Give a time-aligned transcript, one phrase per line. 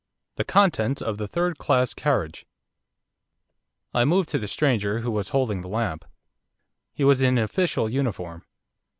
[0.37, 2.47] THE CONTENTS OF THE THIRD CLASS CARRIAGE
[3.93, 6.05] I moved to the stranger who was holding the lamp.
[6.91, 8.43] He was in official uniform.